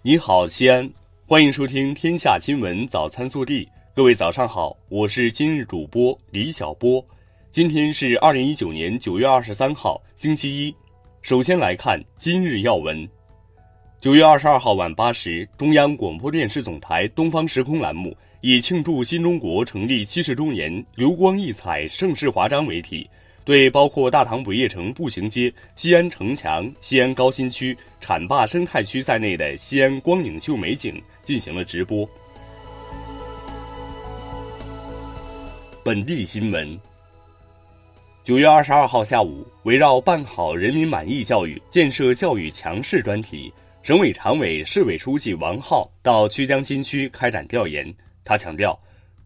[0.00, 0.88] 你好，西安，
[1.26, 3.64] 欢迎收听《天下新闻早餐速递》。
[3.96, 7.04] 各位早上好，我是今日主播李小波。
[7.50, 10.74] 今天是二零一九年九月二十三号，星期一。
[11.20, 13.06] 首先来看今日要闻。
[14.00, 23.10] 九月二十二号晚八时，中央广播电视总台《东方时空》栏目以庆祝新中国成立七十周年、流光溢彩、盛世华章为题。
[23.48, 32.06] 对包括大唐不夜城步行街、西安城墙、西安高新区、浐灞生态区在内的西安光影秀美景进行了直播。
[35.82, 36.78] 本地新闻：
[38.22, 43.50] 九月二十二号下午，围绕办好人民满意教育、建设教育强市专题，
[43.82, 47.90] 省委常委、市委书记王浩到曲江新区开展调研。
[48.26, 48.78] 他强调。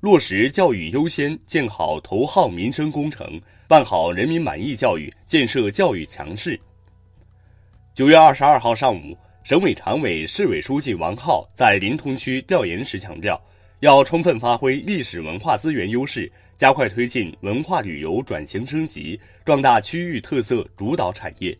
[0.00, 6.58] 落实教育优先，建好头号民生工程，办好人民满意教育，建设教育强市。
[7.94, 13.40] 九月二十二号上午，省委常委、市委书记王浩在临潼区调研时强调，
[13.80, 21.58] 要充分发挥历史文化资源优势，加快推进文化旅游转型升级，壮大区域特色主导产业。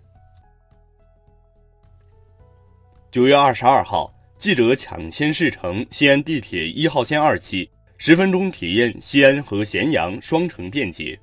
[3.11, 7.69] 九月二十二号，记者抢先试乘西安地铁一号线二期。
[8.01, 11.19] 十分钟体验西安和咸阳双城便捷。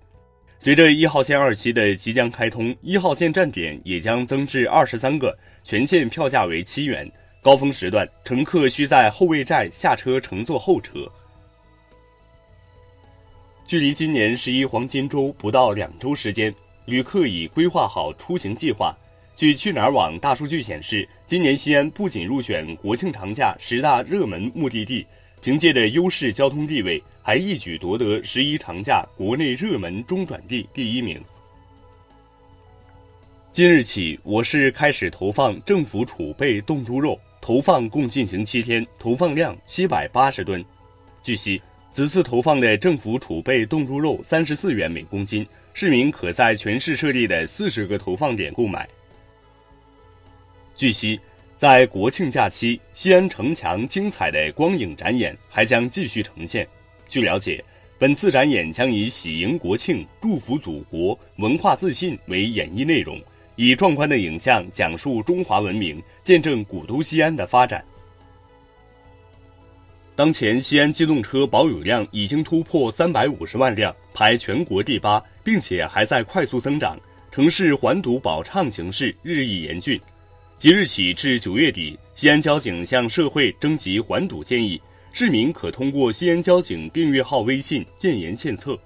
[0.60, 7.10] 随着一号线二期的即将开通，一号线站点也将增至二十三个，全线票价为七元。
[7.42, 11.10] 高峰时段，乘客需在后卫站下车乘坐候车。
[13.66, 16.54] 距离今年十一黄金周不到两周时间，
[16.86, 18.94] 旅客已规划好出行计划。
[19.34, 25.06] 据去哪儿网大数据显示，今年西安不仅入选国庆长假十大热门目的地。
[25.46, 31.24] 凭借着优势交通地位，还一举夺得十一长假国内热门中转地第一名。
[33.52, 40.66] 今日起，我市开始投放政府储备冻猪肉，投放共进行七天，投放量七百八十吨。
[41.24, 41.62] 据悉，
[41.92, 45.46] 此次投放的政府储备冻猪肉三十四元每公斤，
[45.76, 48.90] 市民可在全市设立的四十个投放点购买。
[50.76, 51.20] 据悉。
[51.56, 56.68] 在国庆假期，西安城墙精彩的光影展演还将继续呈现。
[57.08, 57.64] 据了解，
[57.98, 63.18] 本次展演将以喜迎国庆、祝福祖国、文化自信为演绎内容，
[63.56, 67.84] 以壮观的影像讲述中华文明，见证古都西安的发展。
[70.14, 77.00] 当前，西安机动车保有量已经突破三百五十万辆，排全国第八，并且还在快速增长，
[77.32, 79.98] 城市环堵保畅形势日益严峻。
[80.58, 88.80] 即日起至九月底，西安交警向社会征集环堵建议，市民可通过西安交警订阅号微信建言献策。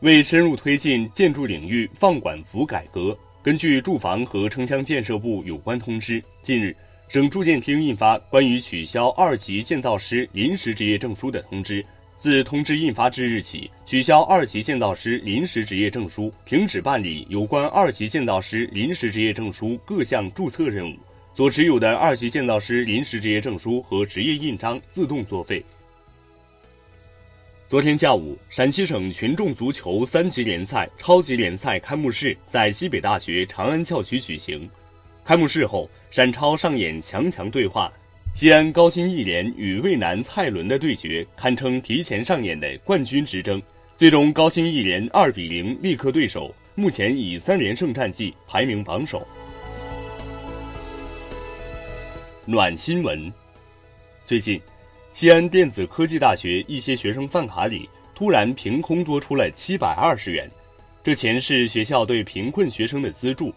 [0.00, 6.76] 为深入推进建筑领域放管服改革，根据住房和城乡建设部有关通知，近日，
[7.08, 11.86] 省住建厅印发关于取消二级建造师临时执业证书的通知。
[12.16, 20.96] 自通知印发之日起，取消二级建造师临时执业证书，停止办理有关二级建造师临时执业证书各项注册任务，
[21.34, 25.62] 所持有的二级建造师临时执业证书和执业印章自动作废。
[27.68, 34.68] 昨天下午，陕西省群众足球三级联赛超级联赛开幕式在西北大学长安校区举行。
[35.24, 37.92] 开幕式后，陕超上演强强对话。
[38.34, 43.62] 西安高新一联与渭南蔡伦的对决，堪称提前上演的冠军之争。
[43.96, 49.24] 最终，高新一联二比零力克对手，目前以三连胜战绩排名榜首。
[52.44, 53.32] 暖新闻：
[54.26, 54.60] 最近，
[55.12, 60.50] 西安电子科技大学一些学生饭卡里突然凭空多出了七百二十元，
[61.04, 63.54] 这钱是学校对贫困学生的资助。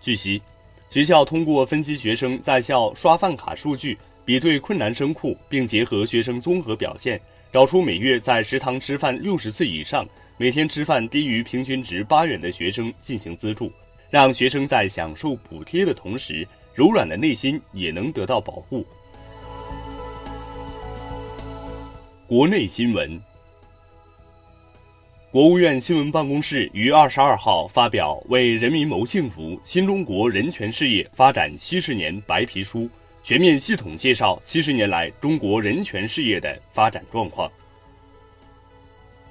[0.00, 0.42] 据悉，
[0.90, 3.96] 学校通过分析学生在校刷饭卡数据。
[4.26, 7.18] 比对困难生库，并结合学生综合表现，
[7.52, 10.04] 找出每月在食堂吃饭六十次以上、
[10.36, 13.70] 每天吃饭低于平均值八元的学生进行资助，
[14.10, 18.84] 让学生在享受补贴的同时，柔软的内心也能得到保护。
[22.26, 23.22] 国内新闻，
[25.30, 32.90] 国务院新闻办公室于二十二号发表《为人民谋幸福：新中国人权事业发展七十年》白皮书。
[33.26, 37.50] 全面系统介绍七十年来中国人权事业的发展状况。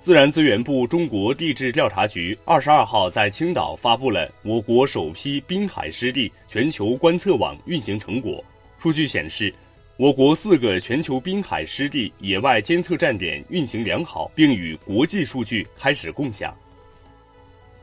[0.02, 8.44] 自然资源部中国地质调查局二十二号在青岛发布了我国首批滨海湿地全球观测网运行成果。
[8.80, 9.54] 数据显示，
[9.96, 16.54] 我国四个全球滨海湿地野外监测站点运行良好，并与国际数据开始共享。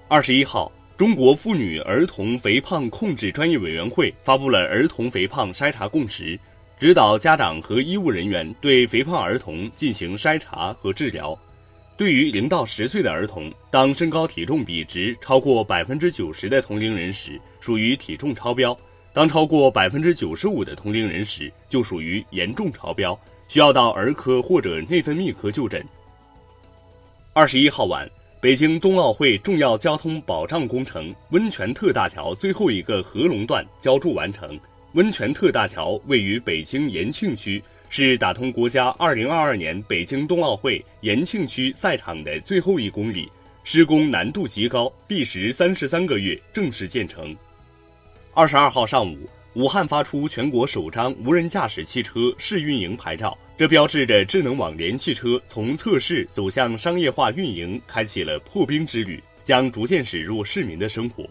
[0.09, 0.71] 二十一号。
[1.03, 6.39] 中国妇女儿童肥胖控制专业委员会发布了儿童肥胖筛查共识，
[6.79, 11.37] 指导家长和医务人员对肥胖儿童进行筛查和治疗。
[11.97, 18.73] 对于零到十岁的儿童，当身高体重比值超过百分之九十的同龄人时，属于体重超标；
[19.13, 25.85] 当超过百分之九十五的同龄人时，就属于严重超标，需要到儿科或者内分泌科就诊。
[27.33, 28.09] 二十一号晚。
[28.43, 34.59] 北京冬奥会重要交通保障工程温泉特大桥最后一个合龙段浇筑完成。
[34.95, 43.31] 温泉特大桥位于北京延庆区，是打通国家2022年北京冬奥会延庆区赛场的最后一公里，
[43.63, 47.37] 施工难度极高，历时三十三个月正式建成。
[48.35, 49.17] 二十二号上午。
[49.55, 61.29] 武汉发出全国首张无人驾驶汽车试运营牌照，这标志着智能网联汽车从测试走向商业化运营开启了破冰之旅，将逐渐驶入市民的生活。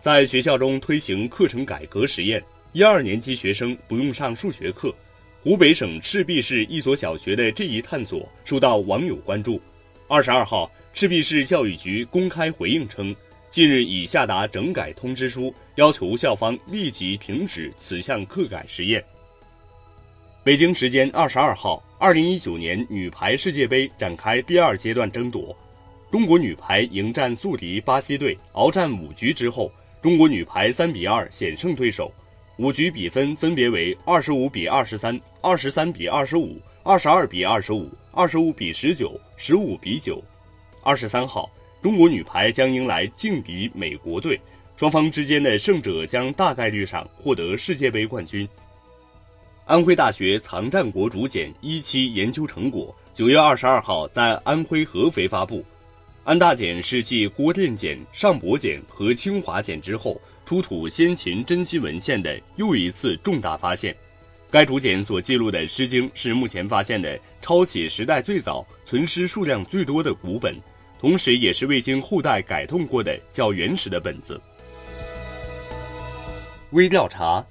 [0.00, 4.94] 在学校中推行课程改革实验，一二年级学生不用上数学课。
[5.42, 9.60] 湖北省赤壁市一所小学的这一探索受到网友关注。
[10.08, 13.14] 二十二号，赤壁市教育局公开回应称。
[13.50, 19.04] 近日已下达整改通知书，要求校方立即停止此项课改实验。
[20.44, 25.56] 北京时间二十二号，二零一九年女排世界杯展开第二阶段争夺，
[26.12, 32.12] 中国女排迎战宿敌巴西队，鏖战五局之后，中国女排三比二险胜对手，
[32.58, 40.22] 五局比分分别为二十五比二十三、二十三比二十五、二十二比二十五、二十五比十九、十五比九。
[40.84, 41.50] 二十三号。
[41.82, 44.40] 中国女排将迎来劲敌美国队，
[44.76, 48.48] 双方之间的胜者将大概率上获得世界杯冠军。
[49.66, 55.64] 安徽大学藏战国竹简一期研究成果九月二十二号在安徽合肥发布。
[56.24, 63.94] 安大简是继郭店简、上博简和清华简之后出土先秦珍稀文献的又一次重大发现。
[64.50, 70.54] 该竹简所记录的《诗经》是目前发现的抄写时代最早、存诗数量最多的古本。
[71.00, 74.40] 同时，也是未经后代改动过的较原始的本子。
[76.74, 77.44] 微调查：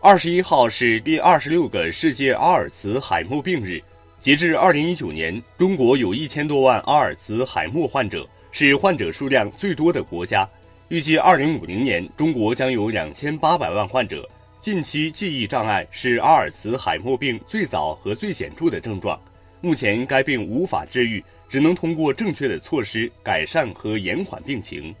[0.00, 3.82] 二十一号是第二十六个世界阿尔茨海默病日。
[4.18, 10.48] 截至二零一九年，中国有一千多万阿尔茨海默患者，是患者数量最多的国家。
[10.88, 14.26] 预计二零五零年，中国将有两千八百万患者。
[14.58, 19.20] 近期记忆障碍是阿尔茨海默病最早和最显著的症状。
[19.60, 21.22] 目前，该病无法治愈。
[21.46, 24.94] 只能通过正确的措施改善和延缓病情。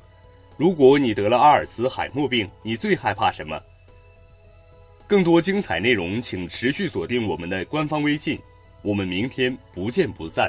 [0.62, 3.60] 如果你得了阿尔茨海默病，你最害怕什么？
[5.08, 8.38] 更多精彩内容，请持续锁定我们的官方微信。
[8.80, 10.48] 我们明天不见不散。